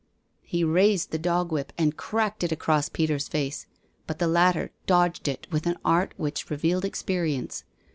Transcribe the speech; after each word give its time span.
He 0.41 0.63
raised 0.63 1.11
the 1.11 1.19
dog 1.19 1.51
whip 1.51 1.71
and 1.77 1.95
cracked 1.95 2.43
it 2.43 2.51
across 2.51 2.89
Peter's 2.89 3.27
face, 3.27 3.67
but 4.07 4.17
the 4.17 4.25
latter 4.25 4.71
dodged 4.87 5.27
it 5.27 5.45
with 5.51 5.67
an 5.67 5.77
art 5.85 6.15
which 6.17 6.49
revealed 6.49 6.85
experience. 6.85 7.65